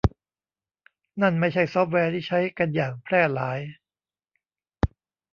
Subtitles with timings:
[1.21, 3.59] นั่นไม่ใช่ซอฟต์แวร์ที่ใช้กันอย่างแพร่หลาย